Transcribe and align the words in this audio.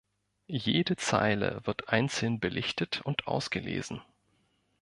Jede 0.47 0.95
Zeile 0.95 1.61
wird 1.65 1.89
einzeln 1.89 2.39
belichtet 2.39 3.01
und 3.03 3.27
ausgelesen. 3.27 4.01